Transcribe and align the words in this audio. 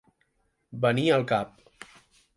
Venir 0.85 1.05
al 1.19 1.27
cap. 1.35 1.87